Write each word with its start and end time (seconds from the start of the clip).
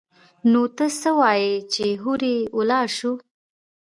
نو 0.51 0.61
ته 0.75 0.85
څه 1.01 1.09
وايي 1.19 1.53
چې 1.73 1.85
هورې 2.01 2.35
ولاړ 2.57 2.85
سو. 2.97 3.11